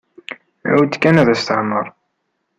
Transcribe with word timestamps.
Awi-d 0.69 0.93
kan 0.97 1.19
ad 1.21 1.29
as-teɛmer. 1.33 1.85